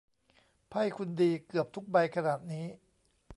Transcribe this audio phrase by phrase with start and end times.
[0.69, 2.65] ไพ่คุณดีเกือบทุกใบขนาดนี้